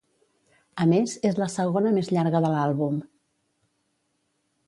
[0.83, 2.99] A més, és la segona més llarga de l'àlbum.